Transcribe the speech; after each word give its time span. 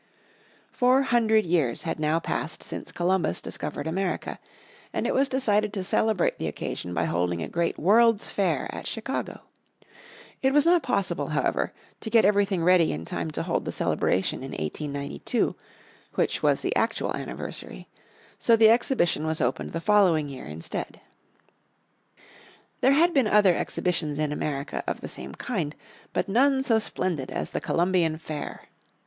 Four 0.71 1.03
hundred 1.03 1.45
years 1.45 1.83
had 1.83 1.99
now 1.99 2.19
passed 2.19 2.63
since 2.63 2.91
Columbus 2.91 3.39
discovered 3.39 3.85
America, 3.85 4.39
and 4.91 5.05
it 5.05 5.13
was 5.13 5.29
decided 5.29 5.71
to 5.73 5.83
celebrate 5.83 6.39
the 6.39 6.47
occasion 6.47 6.91
by 6.95 7.05
holding 7.05 7.43
a 7.43 7.47
great 7.47 7.77
World's 7.77 8.27
Fair 8.31 8.67
at 8.73 8.87
Chicago. 8.87 9.41
It 10.41 10.53
was 10.53 10.65
not 10.65 10.81
possible, 10.81 11.27
however, 11.27 11.71
to 11.99 12.09
get 12.09 12.25
everything 12.25 12.63
ready 12.63 12.91
in 12.91 13.05
time 13.05 13.29
to 13.29 13.43
hold 13.43 13.63
the 13.65 13.71
celebration 13.71 14.37
in 14.41 14.53
1892, 14.53 15.55
which 16.15 16.41
was 16.41 16.63
the 16.63 16.75
actual 16.75 17.15
anniversary, 17.15 17.87
so 18.39 18.55
the 18.55 18.71
exhibition 18.71 19.27
was 19.27 19.39
opened 19.39 19.71
the 19.71 19.79
following 19.79 20.29
year 20.29 20.45
instead. 20.45 20.99
There 22.79 22.93
had 22.93 23.13
been 23.13 23.27
other 23.27 23.53
exhibitions 23.55 24.17
in 24.17 24.31
America 24.31 24.83
of 24.87 25.01
the 25.01 25.07
same 25.07 25.35
kind, 25.35 25.75
but 26.11 26.27
none 26.27 26.63
so 26.63 26.79
splendid 26.79 27.29
as 27.29 27.51
the 27.51 27.61
Columbian 27.61 28.17
Fair. 28.17 28.63